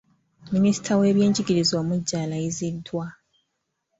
[0.53, 3.05] Minisita w’ebyenjigiriza omuggya alayiziddwa.